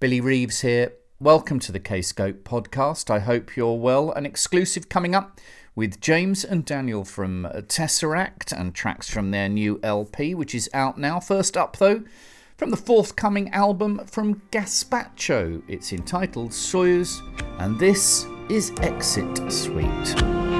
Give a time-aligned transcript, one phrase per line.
[0.00, 0.94] Billy Reeves here.
[1.18, 3.10] Welcome to the Kscope podcast.
[3.10, 4.10] I hope you're well.
[4.12, 5.38] An exclusive coming up
[5.74, 10.96] with James and Daniel from Tesseract and tracks from their new LP, which is out
[10.96, 11.20] now.
[11.20, 12.02] First up, though,
[12.56, 15.62] from the forthcoming album from Gazpacho.
[15.68, 17.20] It's entitled Soyuz,
[17.60, 20.59] and this is Exit Suite.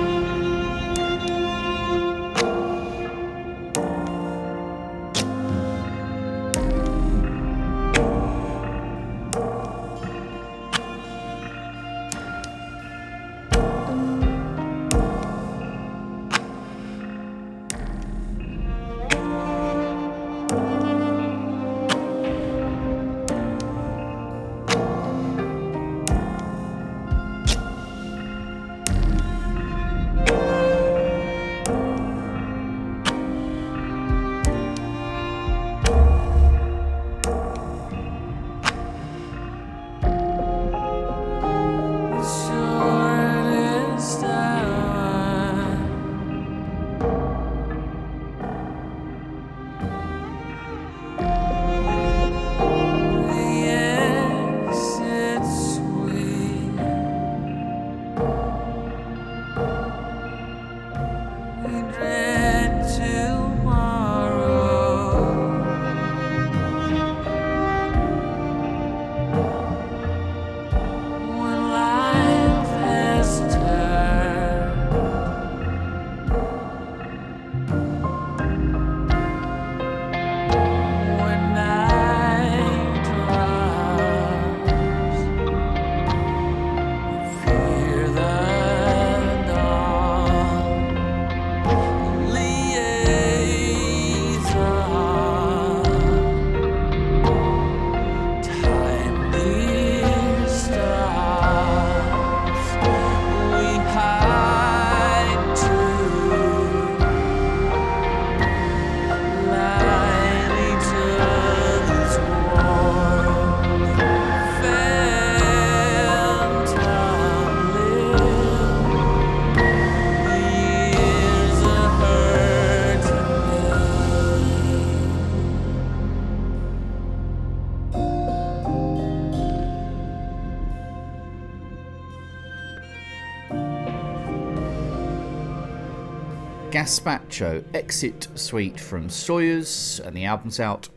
[136.80, 140.88] Gazpacho Exit Suite from Soyuz, and the album's out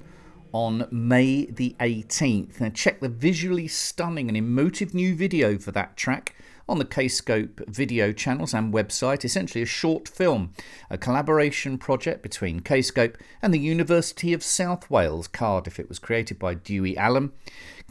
[0.54, 2.62] on May the 18th.
[2.62, 6.38] Now, check the visually stunning and emotive new video for that track
[6.70, 10.54] on the Kscope video channels and website, essentially a short film,
[10.90, 15.82] a collaboration project between Kscope and the University of South Wales, Cardiff.
[15.82, 17.34] It was created by Dewey Allen.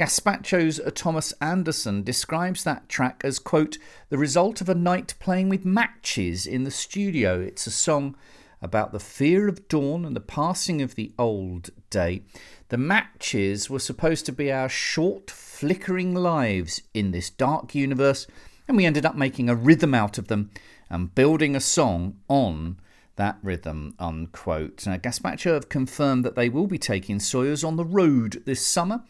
[0.03, 5.65] Gazpacho's Thomas Andersen describes that track as, quote, the result of a night playing with
[5.65, 7.41] matches in the studio.
[7.41, 8.17] It's a song
[8.61, 12.25] about the fear of dawn and the passing of the old day.
[12.71, 18.27] The matches were supposed to be our short, flickering lives in this dark universe,
[18.67, 20.51] and we ended up making a rhythm out of them
[20.91, 22.81] and building a song on
[23.15, 24.85] that rhythm, unquote.
[24.85, 29.05] Now, Gazpacho have confirmed that they will be taking Soyuz on the road this summer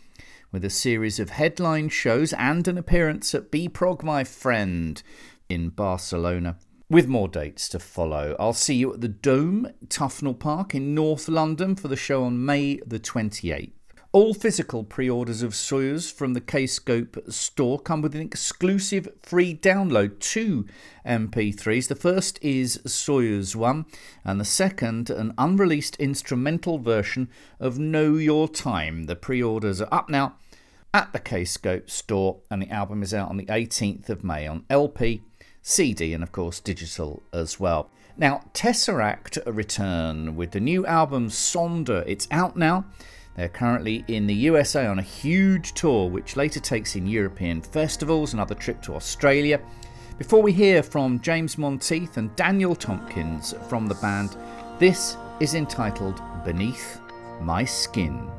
[0.52, 5.02] with a series of headline shows and an appearance at B-Prog My Friend
[5.48, 6.58] in Barcelona.
[6.90, 8.36] With more dates to follow.
[8.38, 12.44] I'll see you at the Dome, Tufnell Park in North London for the show on
[12.44, 13.72] May the 28th.
[14.12, 19.54] All physical pre orders of Soyuz from the Kscope store come with an exclusive free
[19.54, 20.66] download, two
[21.06, 21.88] MP3s.
[21.88, 23.86] The first is Soyuz 1,
[24.22, 29.04] and the second, an unreleased instrumental version of Know Your Time.
[29.04, 30.36] The pre orders are up now
[30.94, 34.64] at the Kscope store, and the album is out on the 18th of May on
[34.68, 35.22] LP,
[35.62, 37.90] CD, and of course digital as well.
[38.16, 42.04] Now, Tesseract return with the new album Sonder.
[42.06, 42.84] It's out now.
[43.36, 48.34] They're currently in the USA on a huge tour, which later takes in European festivals,
[48.34, 49.60] another trip to Australia.
[50.18, 54.36] Before we hear from James Monteith and Daniel Tompkins from the band,
[54.78, 57.00] this is entitled Beneath
[57.40, 58.30] My Skin.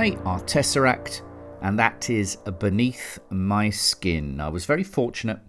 [0.00, 1.20] They are Tesseract,
[1.60, 4.40] and that is Beneath My Skin.
[4.40, 5.40] I was very fortunate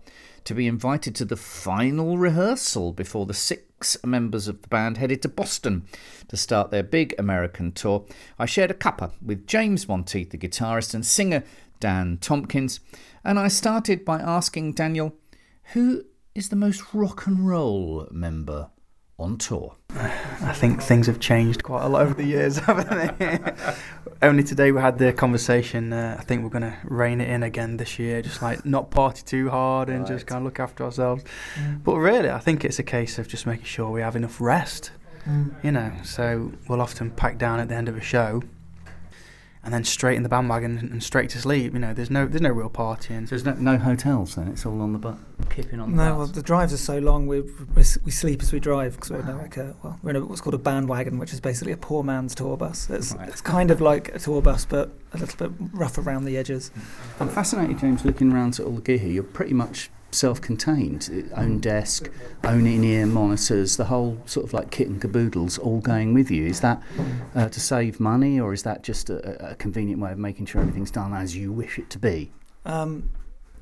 [0.44, 5.22] to be invited to the final rehearsal before the six members of the band headed
[5.22, 5.88] to Boston
[6.28, 8.06] to start their big American tour.
[8.38, 11.46] I shared a cuppa with James Monteith, the guitarist, and singer
[11.80, 12.82] Dan Tompkins,
[13.24, 15.16] and I started by asking Daniel,
[15.72, 16.04] who
[16.36, 18.70] is the most rock and roll member
[19.22, 19.76] on tour?
[19.96, 23.54] I think things have changed quite a lot over the years, haven't they?
[24.22, 25.94] Only today we had the conversation.
[25.94, 28.92] Uh, I think we're going to rein it in again this year, just like not
[28.92, 30.08] party too hard and right.
[30.08, 31.24] just kind of look after ourselves.
[31.56, 31.84] Mm.
[31.84, 34.92] But really, I think it's a case of just making sure we have enough rest.
[35.26, 35.54] Mm.
[35.64, 38.42] You know, so we'll often pack down at the end of a show
[39.64, 41.74] and then straight in the bandwagon and straight to sleep.
[41.74, 43.28] You know, there's no there's no real partying.
[43.28, 44.48] So there's no, no hotels then.
[44.48, 45.18] It's all on the butt,
[45.50, 45.92] kipping on.
[45.92, 47.28] The no, well, the drives are so long.
[47.28, 50.12] We we, we sleep as we drive because we're in a, like a well, we're
[50.12, 52.90] in a, what's called a bandwagon, which is basically a poor man's tour bus.
[52.90, 53.30] It's right.
[53.30, 56.72] it's kind of like a tour bus, but a little bit rough around the edges.
[57.20, 59.12] I'm fascinated, James, looking around at all the gear here.
[59.12, 62.10] You're pretty much self-contained, own desk,
[62.44, 66.46] own in-ear monitors, the whole sort of like kit and caboodles all going with you.
[66.46, 66.82] Is that
[67.36, 70.62] uh, to save money, or is that just a, a, convenient way of making sure
[70.62, 72.32] everything's done as you wish it to be?
[72.66, 73.10] Um,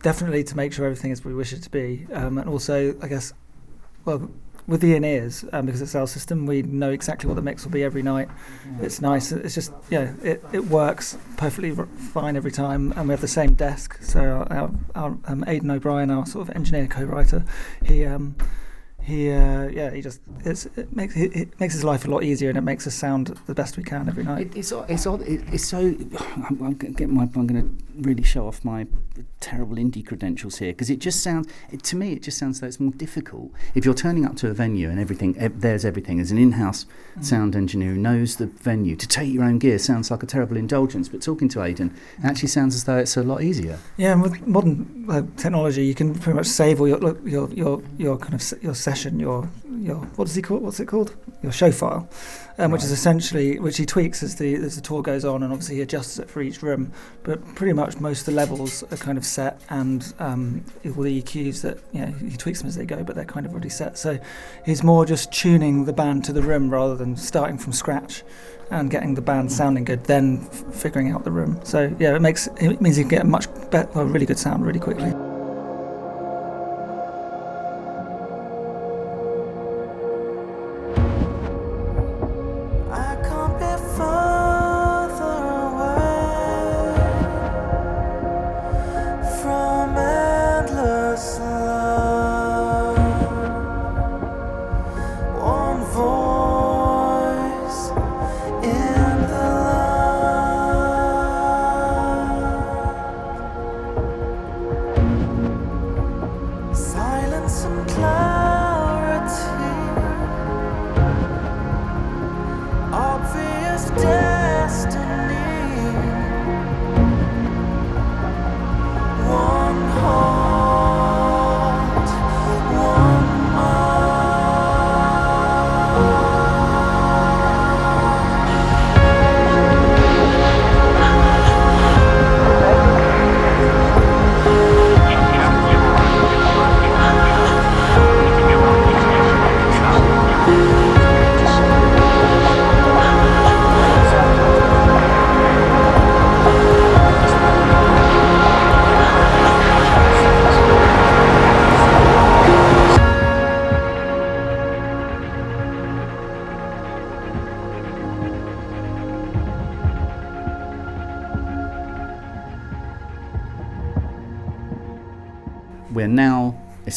[0.02, 3.08] definitely to make sure everything is we wish it to be, um, and also I
[3.08, 3.34] guess,
[4.06, 4.30] well,
[4.70, 7.72] with the in-ears um, because it's our system we know exactly what the mix will
[7.72, 8.30] be every night.
[8.82, 11.76] It's nice it's just yeah it, it works perfectly
[12.14, 14.02] fine every time and we have the same desk.
[14.02, 17.44] So our, our um, Aidan O'Brien our sort of engineer co-writer
[17.84, 18.36] he um,
[19.02, 22.50] he uh, yeah he just it makes it, it, makes his life a lot easier
[22.50, 24.48] and it makes us sound the best we can every night.
[24.48, 25.80] It, it's it's it's so
[26.20, 28.88] I'm, I'm getting my I'm going to really show off my
[29.40, 32.70] terrible indie credentials here because it just sounds it, to me it just sounds like
[32.70, 36.32] it's more difficult if you're turning up to a venue and everything there's everything as
[36.32, 36.86] an in-house
[37.18, 37.24] mm.
[37.24, 40.58] sound engineer who knows the venue to take your own gear sounds like a terrible
[40.58, 43.80] indulgence but talking to Aidan it actually sounds as though it's a lot easier.
[43.98, 47.82] Yeah, and with modern uh, technology you can pretty much save all your your your
[47.98, 51.52] your kind of your session your your what does he call what's it called your
[51.52, 52.10] show file
[52.60, 55.52] um, which is essentially which he tweaks as the as the tour goes on, and
[55.54, 56.92] obviously he adjusts it for each room.
[57.24, 61.22] But pretty much most of the levels are kind of set, and um, all the
[61.22, 63.70] EQs that you know he tweaks them as they go, but they're kind of already
[63.70, 63.98] set.
[63.98, 64.20] So
[64.66, 68.24] he's more just tuning the band to the room rather than starting from scratch
[68.72, 71.60] and getting the band sounding good, then f- figuring out the room.
[71.64, 74.38] So yeah, it makes it means you can get a much better, a really good
[74.38, 75.14] sound really quickly.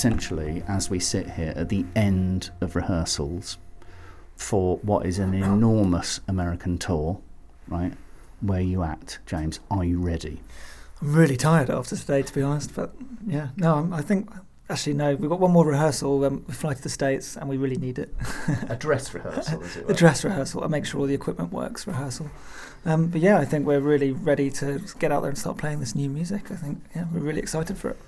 [0.03, 3.57] Essentially, as we sit here at the end of rehearsals
[4.35, 7.21] for what is an enormous American tour,
[7.69, 7.93] right?
[8.41, 9.61] Where are you at, James?
[9.71, 10.41] Are you ready?
[11.01, 12.75] I'm really tired after today, to be honest.
[12.75, 12.93] But
[13.25, 14.29] yeah, no, I'm, i think
[14.69, 15.15] actually no.
[15.15, 16.25] We've got one more rehearsal.
[16.25, 18.13] Um, we fly to the states, and we really need it.
[18.69, 19.83] a dress rehearsal, is it?
[19.83, 19.91] Right?
[19.93, 20.65] A dress rehearsal.
[20.65, 21.87] I make sure all the equipment works.
[21.87, 22.29] Rehearsal.
[22.85, 25.79] Um, but yeah, I think we're really ready to get out there and start playing
[25.79, 26.51] this new music.
[26.51, 27.99] I think yeah, we're really excited for it.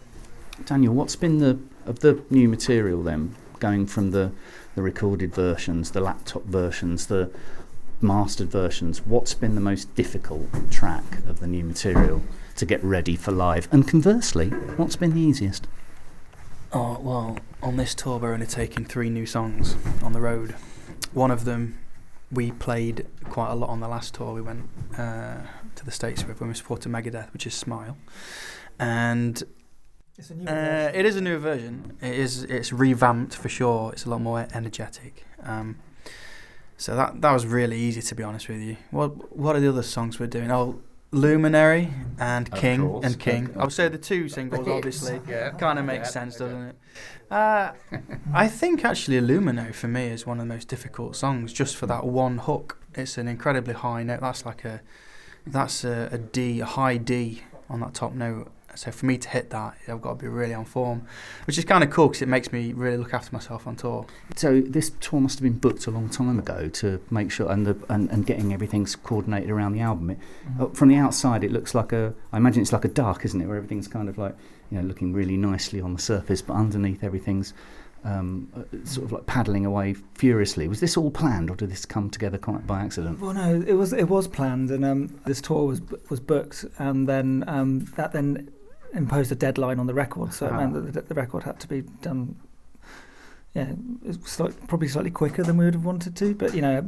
[0.65, 4.33] Daniel, what's been the of the new material then, going from the
[4.75, 7.31] the recorded versions, the laptop versions, the
[8.01, 9.05] mastered versions?
[9.05, 12.23] What's been the most difficult track of the new material
[12.57, 13.69] to get ready for live?
[13.73, 15.67] And conversely, what's been the easiest?
[16.73, 20.55] Oh well, on this tour we're only taking three new songs on the road.
[21.13, 21.79] One of them
[22.33, 24.33] we played quite a lot on the last tour.
[24.33, 24.69] We went
[24.99, 25.43] uh,
[25.77, 27.97] to the states with when we supported Megadeth, which is Smile,
[28.79, 29.43] and
[30.17, 31.97] It's a new uh, it is a newer version.
[32.01, 33.93] It is it's revamped for sure.
[33.93, 35.25] It's a lot more energetic.
[35.43, 35.77] Um,
[36.77, 38.77] so that that was really easy to be honest with you.
[38.91, 40.51] What what are the other songs we're doing?
[40.53, 40.81] Oh,
[41.11, 43.51] Luminary and Of King course, and King.
[43.57, 45.51] I would say the two singles, obviously, Yeah.
[45.51, 46.45] kind of makes Yeah, sense, okay.
[46.53, 46.77] doesn't it?
[47.31, 47.73] Uh,
[48.33, 51.87] I think actually Luminary for me is one of the most difficult songs, just for
[51.87, 52.79] that one hook.
[52.97, 54.21] It's an incredibly high note.
[54.23, 54.81] That's like a
[55.47, 58.51] that's a, a D, a high D on that top note.
[58.77, 61.07] So for me to hit that, I've got to be really on form,
[61.47, 64.07] which is kind of cool because it makes me really look after myself on tour.
[64.37, 67.67] So this tour must have been booked a long time ago to make sure and
[67.67, 70.11] the and, and getting everything's coordinated around the album.
[70.11, 70.19] It,
[70.59, 72.15] uh, from the outside, it looks like a.
[72.33, 73.47] I imagine it's like a dark, isn't it?
[73.47, 74.35] Where everything's kind of like
[74.71, 77.55] you know looking really nicely on the surface, but underneath everything's
[78.05, 80.69] um, uh, sort of like paddling away furiously.
[80.69, 83.19] Was this all planned, or did this come together quite by accident?
[83.19, 87.09] Well, no, it was it was planned, and um, this tour was was booked, and
[87.09, 88.51] then um, that then
[88.95, 90.57] imposed a deadline on the record, so it Ah.
[90.57, 92.37] meant that the, the record had to be done.
[93.55, 93.69] Yeah,
[94.05, 96.79] it was slight, probably slightly quicker than we would have wanted to, but you know,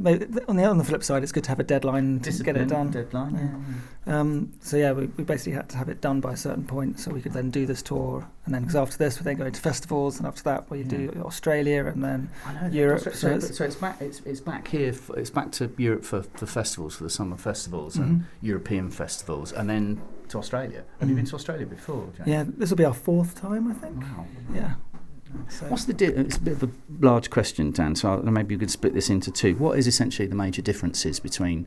[0.49, 2.67] on the on the flip side, it's good to have a deadline to get it
[2.69, 2.91] done.
[2.91, 3.81] Deadline.
[4.09, 6.99] Um, so yeah, we, we basically had to have it done by a certain point,
[6.99, 9.49] so we could then do this tour, and then because after this, we then go
[9.49, 12.29] to festivals, and after that, we do Australia, and then
[12.61, 12.69] know.
[12.73, 14.01] Europe, So, so it's- so it's back.
[14.03, 14.93] It's, it's back here.
[14.93, 18.25] For, it's back to Europe for, for festivals, for the summer festivals and Mhm.
[18.43, 20.85] European festivals, and then to Australia.
[21.00, 21.18] Have you Mhm.
[21.18, 22.09] been to Australia before?
[22.16, 22.26] Jack?
[22.26, 24.00] yeah, this will be our fourth time, I think.
[24.02, 24.26] Wow.
[24.54, 24.75] Yeah.
[25.49, 25.66] So.
[25.66, 26.68] What's the di- it's a bit of a
[27.00, 27.95] large question, Dan.
[27.95, 29.54] So maybe you could split this into two.
[29.56, 31.66] What is essentially the major differences between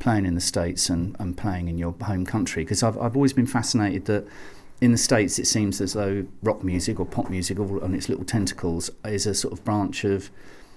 [0.00, 2.64] playing in the states and, and playing in your home country?
[2.64, 4.26] Because I've I've always been fascinated that
[4.80, 8.08] in the states it seems as though rock music or pop music, all on its
[8.08, 10.30] little tentacles, is a sort of branch of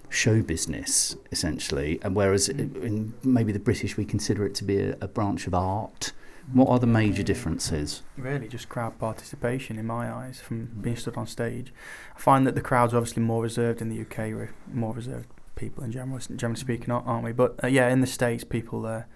[0.10, 4.98] show business essentially, and whereas in maybe the British we consider it to be a,
[5.02, 6.12] a branch of art.
[6.54, 8.04] What are the major differences?
[8.18, 11.74] Really, just crowd participation in my eyes from being stood on stage.
[12.16, 14.18] I find that the crowds are obviously more reserved in the UK.
[14.34, 17.34] We're more reserved people in general, generally speaking, aren't we?
[17.34, 19.08] But uh, yeah, in the states, people are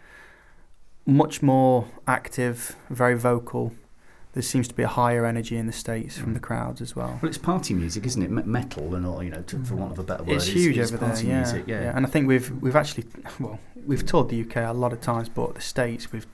[1.05, 3.73] much more active, very vocal.
[4.33, 7.19] There seems to be a higher energy in the states from the crowds as well.
[7.21, 8.31] Well, it's party music, isn't it?
[8.31, 10.53] Me- Metal, and all you know, to, for want of a better word, It's is-
[10.53, 11.91] huge is over there, yeah, music, yeah.
[11.95, 13.05] And I think we've we've actually
[13.39, 16.27] well we've toured the UK a lot of times, but the states we've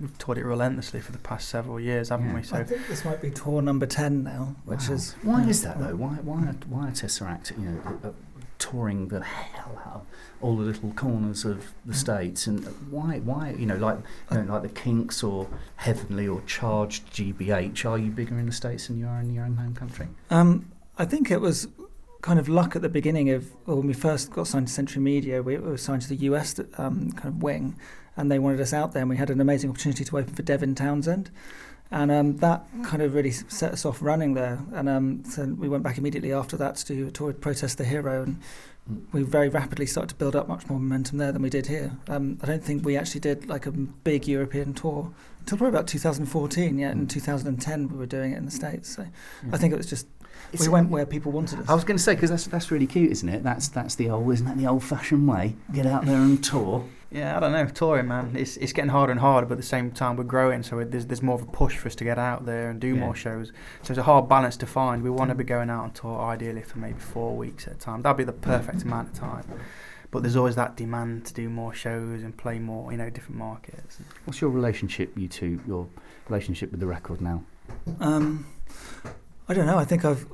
[0.00, 2.34] we've toured it relentlessly for the past several years, haven't Yeah.
[2.34, 2.40] we?
[2.40, 4.94] I So think this might be tour number ten now, which Wow.
[4.94, 5.96] is why is that though?
[5.96, 8.12] Why why are, why are Tesseract you know uh, uh,
[8.58, 10.06] touring the hell out of
[10.40, 13.98] all the little corners of the states and why why you know like
[14.32, 18.52] you know, like the Kinks or Heavenly or Charged GBH are you bigger in the
[18.52, 20.08] states than you are in your own home country?
[20.30, 21.68] Um, I think it was
[22.20, 25.00] kind of luck at the beginning of well, when we first got signed to Century
[25.02, 25.40] Media.
[25.42, 27.76] We were signed to the US um, kind of wing,
[28.18, 29.00] and they wanted us out there.
[29.02, 31.30] and We had an amazing opportunity to open for Devin Townsend,
[31.90, 34.58] and um, that kind of really set us off running there.
[34.74, 37.78] And um, so we went back immediately after that to do a tour with Protest
[37.78, 38.40] the Hero, and
[38.90, 39.00] Mm.
[39.12, 41.92] we very rapidly started to build up much more momentum there than we did here.
[42.08, 45.86] Um, I don't think we actually did like a big European tour until probably about
[45.88, 46.78] 2014.
[46.78, 47.10] Yeah, in Mm.
[47.10, 48.88] 2010 we were doing it in the States.
[48.88, 49.52] So Mm.
[49.52, 50.06] I think it was just
[50.54, 51.68] It's- we went where people wanted us.
[51.68, 53.42] I was going to say because that's that's really cute, isn't it?
[53.42, 55.54] That's that's the old isn't that the old fashioned way?
[55.70, 56.82] Get out there and tour.
[57.10, 57.64] Yeah, I don't know.
[57.66, 60.62] Touring, man, it's it's getting harder and harder, but at the same time we're growing,
[60.62, 62.78] so it, there's there's more of a push for us to get out there and
[62.80, 63.00] do Yeah.
[63.00, 63.50] more shows.
[63.82, 65.02] So it's a hard balance to find.
[65.02, 67.76] We want to be going out on tour ideally for maybe four weeks at a
[67.78, 68.02] time.
[68.02, 69.44] That'd be the perfect amount of time.
[70.10, 73.36] But there's always that demand to do more shows and play more, you know, different
[73.38, 73.98] markets.
[74.24, 75.60] What's your relationship, you two?
[75.66, 75.86] Your
[76.28, 77.42] relationship with the record now?
[78.00, 78.46] Um,
[79.48, 79.78] I don't know.
[79.78, 80.26] I think I've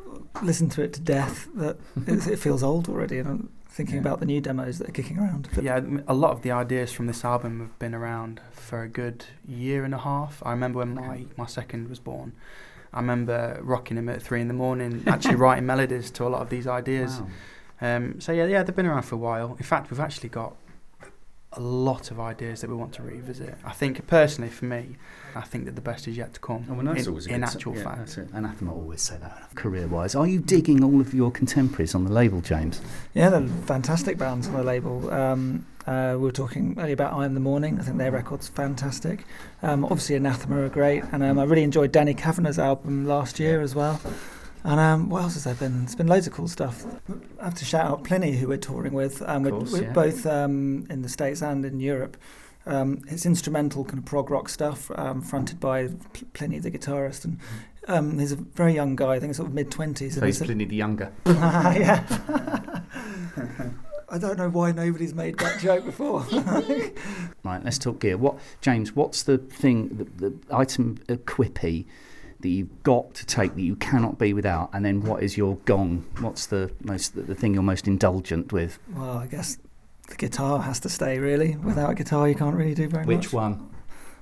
[0.42, 1.48] listened to it to death.
[1.54, 4.00] That it, it feels old already, and I'm thinking Yeah.
[4.02, 5.48] about the new demos that are kicking around.
[5.60, 9.26] Yeah, a lot of the ideas from this album have been around for a good
[9.46, 10.40] year and a half.
[10.46, 12.32] I remember when my, my second was born.
[12.92, 16.42] I remember rocking him at three in the morning, actually writing melodies to a lot
[16.42, 17.20] of these ideas.
[17.20, 17.26] Wow.
[17.96, 19.56] Um, so yeah, yeah, they've been around for a while.
[19.58, 20.54] In fact, we've actually got
[21.56, 23.54] a lot of ideas that we want to revisit.
[23.64, 24.96] I think personally, for me,
[25.34, 26.66] I think that the best is yet to come.
[26.70, 27.98] Oh, well, that's in, always a in good s- actual yeah, fact.
[27.98, 28.28] That's it.
[28.32, 30.14] Anathema always say that career-wise.
[30.14, 32.80] Are you digging all of your contemporaries on the label, James?
[33.14, 35.12] yeah, they're fantastic bands on the label.
[35.12, 37.78] Um, uh, we were talking earlier about I Am the Morning.
[37.78, 39.24] I think their record's fantastic.
[39.62, 43.60] Um, obviously, Anathema are great, and um, I really enjoyed Danny Cavanagh's album last year
[43.60, 44.00] as well.
[44.64, 45.80] And um, what else has there been?
[45.80, 46.86] There's been loads of cool stuff.
[47.38, 49.20] I have to shout out Plini, who we're touring with.
[49.22, 49.92] Um, Of we're, course, we're yeah.
[49.92, 52.16] both um, in the States and in Europe.
[52.66, 57.26] Um, it's instrumental kind of prog rock stuff, um, fronted by Pl- Plini, the guitarist.
[57.26, 57.38] And
[57.88, 60.12] um, he's a very young guy, I think he's sort of mid 20s.
[60.12, 61.12] So he's Pliny the Younger.
[61.26, 62.02] yeah.
[64.08, 66.20] I don't know why nobody's made that joke before.
[67.42, 67.62] right?
[67.62, 68.16] Let's talk gear.
[68.16, 68.94] What, James?
[68.94, 71.84] What's the thing, the, the item equippy
[72.44, 74.68] that you've got to take that you cannot be without?
[74.74, 76.04] And then what is your gong?
[76.20, 78.78] What's the most the, the thing you're most indulgent with?
[78.94, 79.56] Well, I guess
[80.08, 81.18] the guitar has to stay.
[81.18, 83.24] Really, without a guitar, you can't really do very Which much.
[83.24, 83.70] Which one?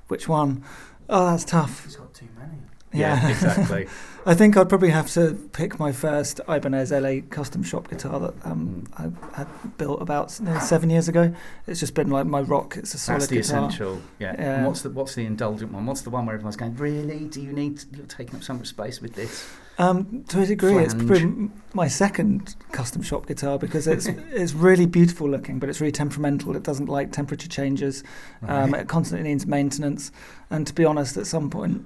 [0.07, 0.65] Which one?
[1.09, 1.85] Oh, that's tough.
[1.85, 2.62] He's got too many.
[2.93, 3.29] Yeah.
[3.29, 3.89] exactly.
[4.25, 8.35] I think I'd probably have to pick my first Ibanez LA custom shop guitar that
[8.47, 9.17] um, Mm.
[9.35, 11.35] I had built about nearly seven years ago.
[11.67, 12.77] It's just been like my rock.
[12.77, 13.67] It's a solid That's the guitar.
[13.67, 14.01] essential.
[14.21, 14.35] Yeah.
[14.39, 14.57] Yeah.
[14.59, 15.87] And what's the what's the indulgent one?
[15.87, 17.25] What's the one where everyone's going, really?
[17.25, 17.79] Do you need?
[17.79, 19.45] To, you're taking up so much space with this.
[19.79, 24.87] Um, to a degree, it's probably my second custom shop guitar because it's it's really
[24.87, 26.55] beautiful looking, but it's really temperamental.
[26.55, 28.05] It doesn't like temperature changes.
[28.47, 30.13] Um, it constantly needs maintenance.
[30.51, 31.83] And to be honest, at some point,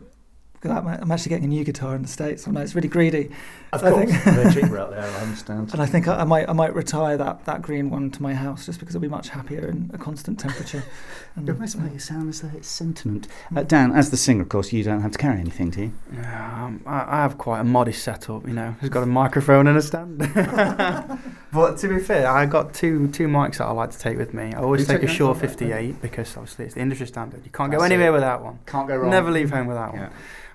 [0.64, 2.48] I'm I'm actually getting a new guitar in the states.
[2.48, 3.30] I know it's really greedy,
[3.72, 5.02] of I course, think- they're cheaper out there.
[5.02, 5.72] I understand.
[5.72, 8.34] and I think I, I might I might retire that, that green one to my
[8.34, 10.82] house just because it'll be much happier in a constant temperature.
[11.38, 13.28] And, It must make it sound as though it's sentiment.
[13.54, 15.92] Uh, Dan, as the singer, of course, you don't have to carry anything, do you?
[16.14, 18.74] Yeah, um, I, I have quite a modest setup, you know.
[18.80, 20.16] It's got a microphone and a stand.
[21.52, 24.32] but to be fair, I got two two mics that I like to take with
[24.32, 24.54] me.
[24.54, 27.06] I always You take take a Shure one back 58 because obviously it's the industry
[27.06, 27.44] standard.
[27.44, 28.12] You can't go anywhere it.
[28.12, 28.58] without one.
[28.66, 29.10] Can't go wrong.
[29.10, 30.02] Never leave home without one.
[30.02, 30.08] Yeah.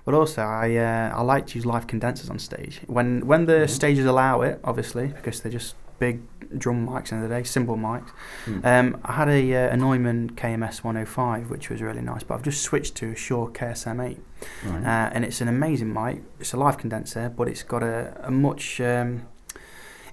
[0.05, 3.53] But also, I uh, I like to use live condensers on stage when when the
[3.65, 3.69] Mhm.
[3.69, 6.21] stages allow it, obviously, because they're just big
[6.57, 8.09] drum mics in the day, cymbal mics.
[8.45, 8.59] Hmm.
[8.65, 12.41] Um, I had a, uh, a Neumann KMS 105, which was really nice, but I've
[12.41, 14.17] just switched to a Shure KSM 8.
[14.65, 14.83] Right.
[14.83, 16.23] Uh, and it's an amazing mic.
[16.39, 18.81] It's a live condenser, but it's got a, a much.
[18.81, 19.27] Um,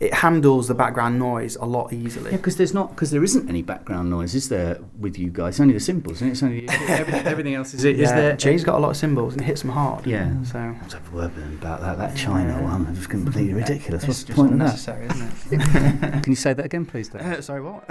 [0.00, 2.30] it handles the background noise a lot easily.
[2.30, 5.54] Yeah, because there's not because there isn't any background noise, is there, with you guys?
[5.54, 6.32] It's Only the cymbals, isn't it?
[6.32, 7.84] It's only everything, everything else is.
[7.84, 8.36] Is Yeah, there?
[8.36, 10.06] Jay's got a lot of cymbals and hits them hard.
[10.06, 10.30] Yeah.
[10.44, 11.98] So Let's have a word with them about that.
[11.98, 12.62] That China Yeah.
[12.62, 14.04] one, it's completely ridiculous.
[14.04, 14.64] it's What's the point of that?
[14.66, 16.22] unnecessary, isn't it?
[16.22, 17.22] Can you say that again, please, Dan?
[17.34, 17.84] Uh, sorry, what?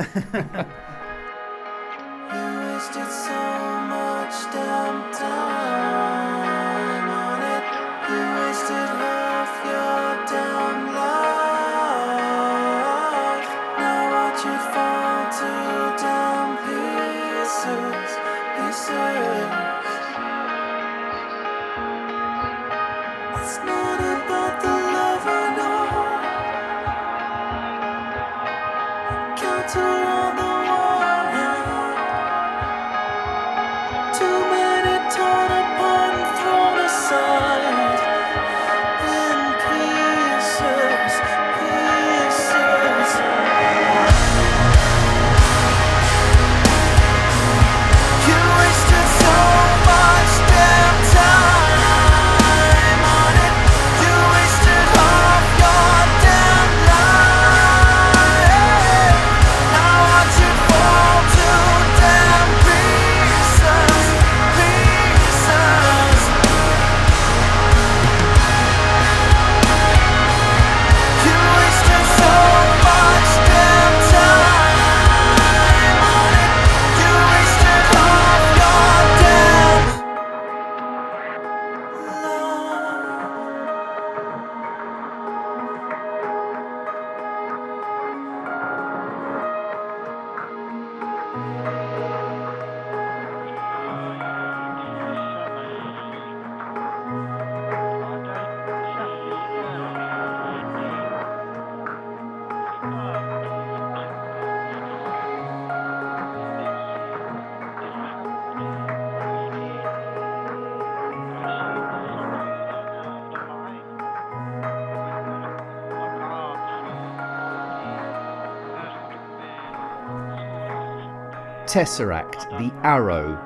[121.67, 123.38] Tesseract, The Arrow.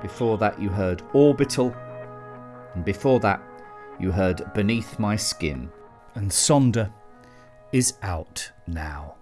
[0.00, 1.76] Before that, you heard Orbital.
[2.74, 3.42] And before that,
[4.00, 5.68] you heard Beneath My Skin.
[6.14, 6.90] And Sonder
[7.70, 9.16] is out now.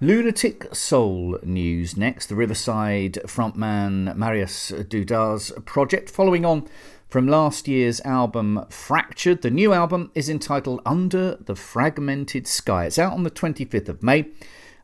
[0.00, 2.26] Lunatic Soul news next.
[2.26, 6.68] The Riverside frontman Mariusz Duda's project following on
[7.08, 9.42] from last year's album Fractured.
[9.42, 12.84] The new album is entitled Under the Fragmented Sky.
[12.84, 14.28] It's out on the 25th of May.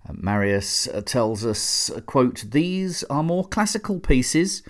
[0.08, 4.62] Uh, Mariusz uh, tells us, uh, quote, These are more classical pieces,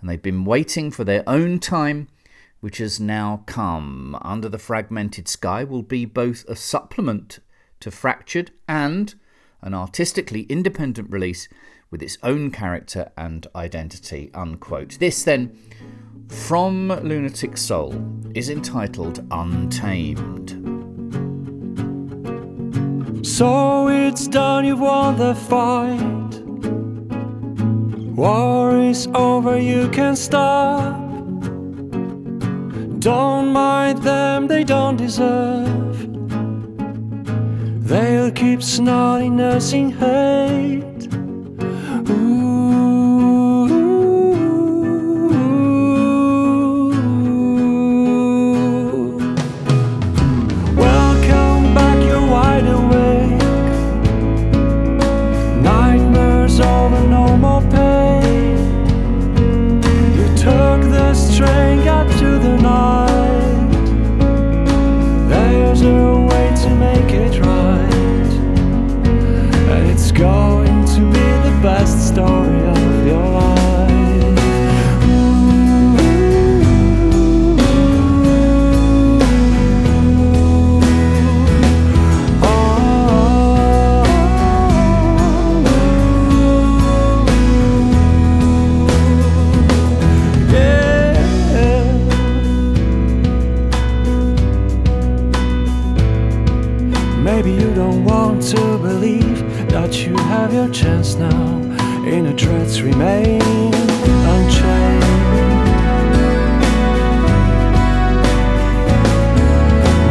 [0.00, 2.08] and they've been waiting for their own time,
[2.60, 4.16] which has now come.
[4.22, 7.40] Under the Fragmented Sky will be both a supplement
[7.80, 9.14] to Fractured and
[9.62, 11.48] an artistically independent release
[11.90, 14.98] with its own character and identity, unquote.
[14.98, 15.56] This then,
[16.28, 17.94] from Lunatic Soul,
[18.34, 20.57] is entitled Untamed.
[23.28, 26.32] So it's done, you've won the fight.
[28.16, 30.98] War is over, you can stop.
[32.98, 36.08] Don't mind them, they don't deserve.
[37.86, 40.97] They'll keep snarling, nursing hate.
[99.80, 101.60] That you have your chance now.
[102.04, 103.40] Inner threats remain
[104.34, 105.06] unchanged.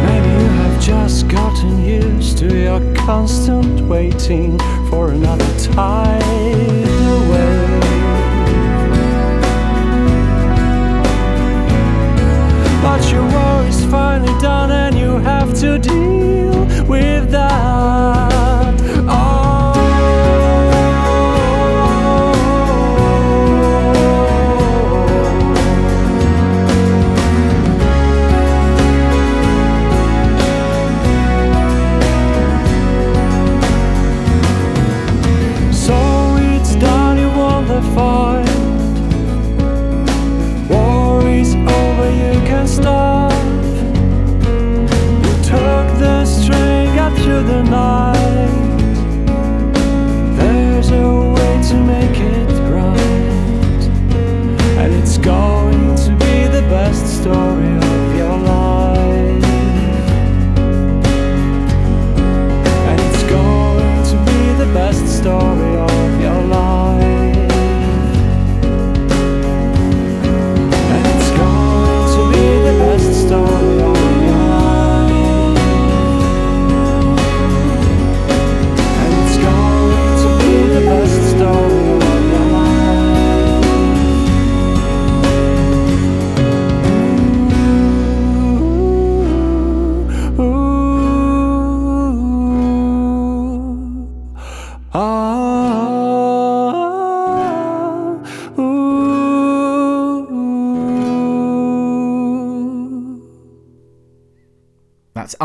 [0.06, 7.80] Maybe you have just gotten used to your constant waiting for another tidal wave.
[12.82, 18.74] But your war is finally done and you have to deal with that.
[19.10, 19.37] Oh.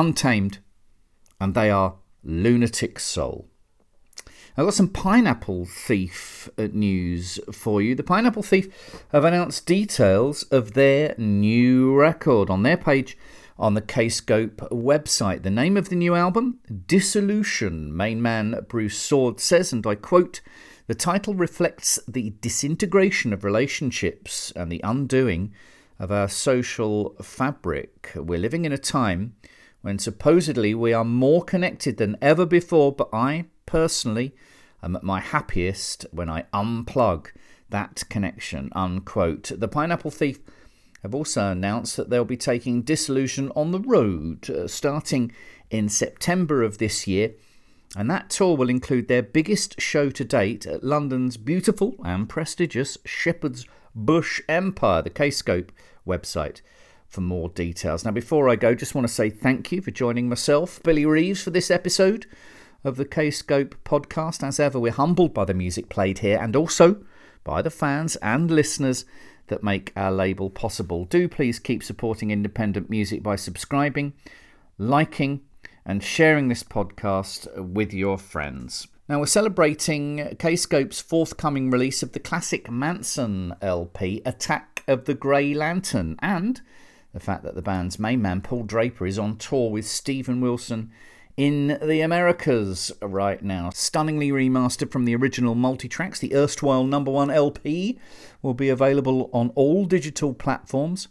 [0.04, 0.58] Untamed,
[1.40, 3.48] and they are Lunatic Soul.
[4.58, 7.96] I've got some Pineapple Thief uh, news for you.
[7.96, 8.68] The Pineapple Thief
[9.14, 13.18] have announced details of their new record on their page
[13.58, 15.44] on the Kscope website.
[15.44, 17.96] The name of the new album, Dissolution.
[17.96, 20.42] Main man Bruce Soord says, and I quote,
[20.88, 25.54] the title reflects the disintegration of relationships and the undoing
[25.98, 28.12] of our social fabric.
[28.18, 29.36] We're living in a time
[29.84, 34.34] when supposedly we are more connected than ever before, but I personally
[34.82, 37.28] am at my happiest when I unplug
[37.70, 38.70] that connection.
[38.72, 39.52] Unquote.
[39.54, 40.40] The Pineapple Thief
[41.02, 45.34] have also announced that they'll be taking Dissolution on the road uh, starting
[45.70, 47.34] in September of this year.
[47.98, 52.98] And that tour will include their biggest show to date at London's beautiful and prestigious
[53.04, 55.72] Shepherd's Bush Empire, the Kscope
[56.08, 56.62] website
[57.14, 58.04] for more details.
[58.04, 61.44] Now, before I go, just want to say thank you for joining myself, Billy Reeves,
[61.44, 62.26] for this episode
[62.84, 64.42] of the Kscope podcast.
[64.42, 67.04] As ever, we're humbled by the music played here and also
[67.44, 69.06] by the fans and listeners
[69.48, 71.06] that make our label possible.
[71.06, 74.14] Do please keep supporting independent music by subscribing,
[74.80, 75.42] liking,
[75.86, 78.88] and sharing this podcast with your friends.
[79.08, 85.54] Now, we're celebrating Kscope's forthcoming release of the classic Mansun LP, Attack of the Grey
[85.54, 86.60] Lantern, and
[87.14, 90.92] the fact that the band's main man, Paul Draper, is on tour with Steven Wilson
[91.38, 93.70] in the Americas right now.
[93.74, 98.00] Stunningly remastered from the original multi tracks, the erstwhile number one LP
[98.42, 101.08] will be available on all digital platforms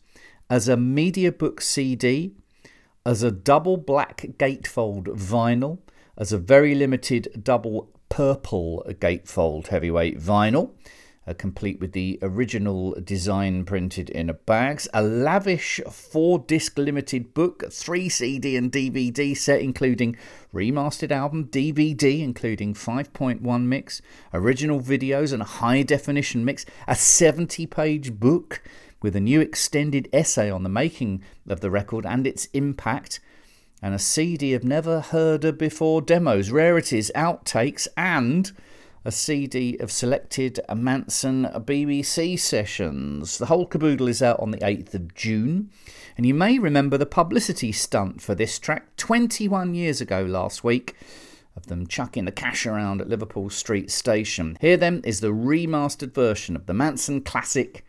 [0.51, 2.35] as a media book CD,
[3.07, 5.79] as a double black gatefold vinyl,
[6.19, 10.71] as a very limited double purple gatefold heavyweight vinyl,
[11.27, 17.33] uh, complete with the original design printed in a bags, a lavish four disc limited
[17.33, 20.17] book, three CD and DVD set, including
[20.53, 24.03] remastered album, DVD, including 5.1 mix,
[24.35, 28.63] original videos, and a high definition mix, a 70 page book
[29.01, 33.21] with a new extended essay on the making of the record and its impact.
[33.81, 38.53] And a CD of never heard of before demos, rarities, outtakes, and
[39.05, 43.39] a CD of selected Mansun BBC sessions.
[43.39, 45.71] The whole caboodle is out on the 8th of June,
[46.17, 50.95] and you may remember the publicity stunt for this track 21 years ago last week
[51.57, 54.57] of them chucking the cash around at Liverpool Street Station.
[54.61, 57.85] Here then is the remastered version of the Mansun classic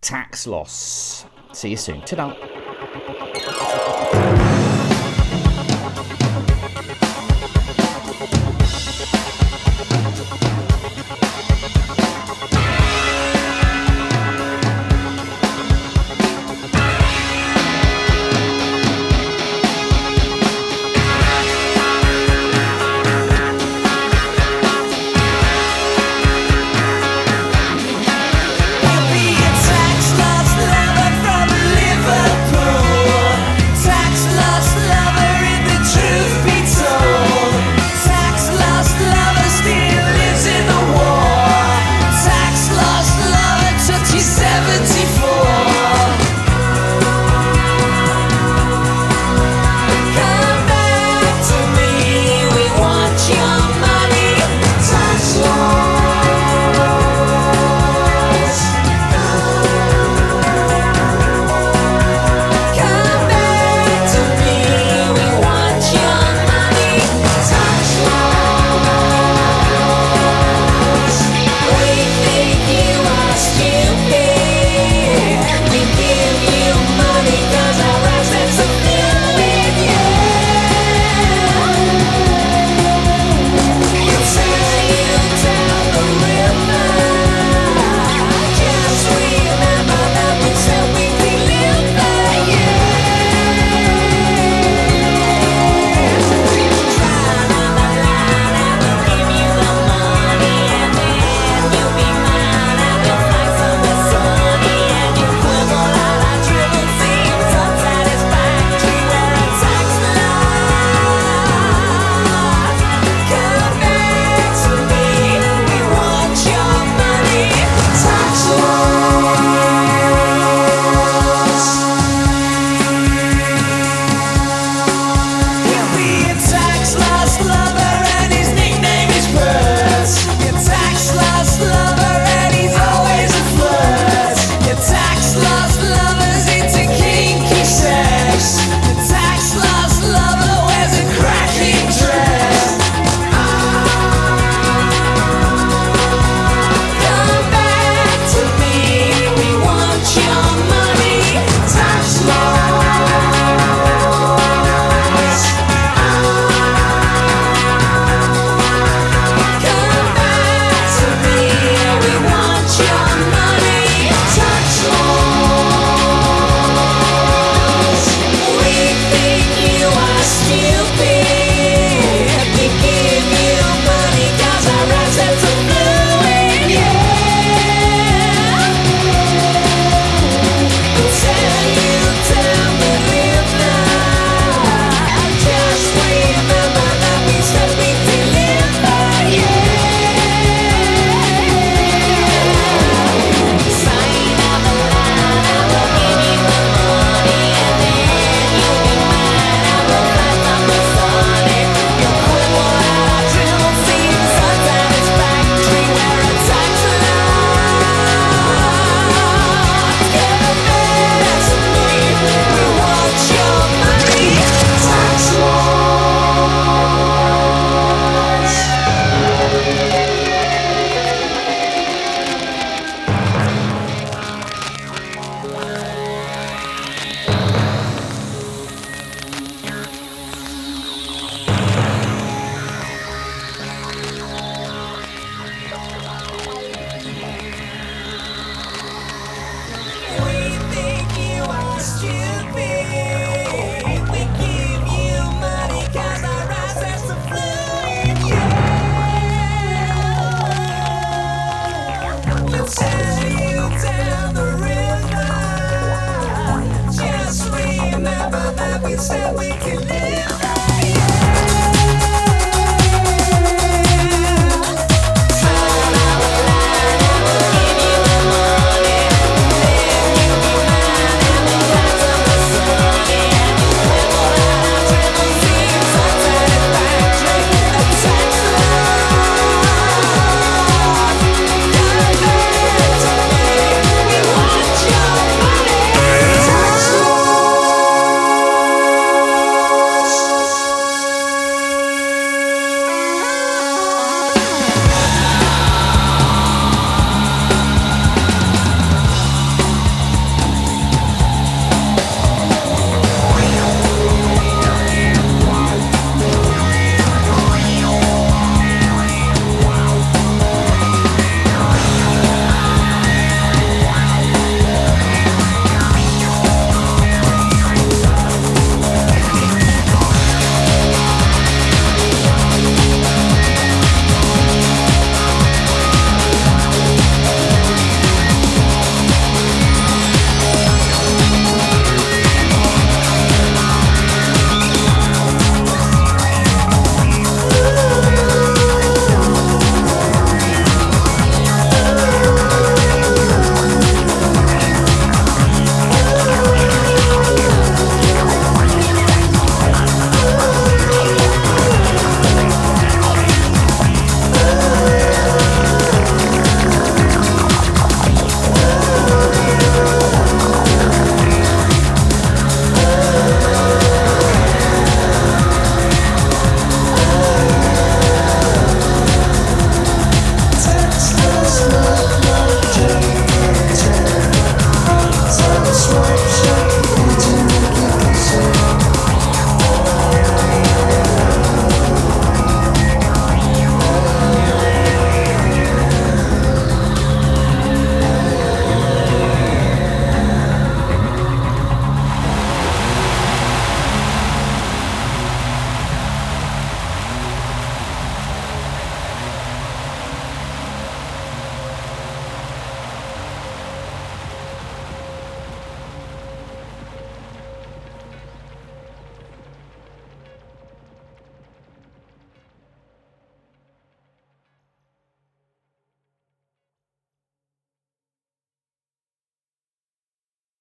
[0.00, 1.26] Tax Loss.
[1.52, 2.00] See you soon.
[2.02, 2.53] Ta-da.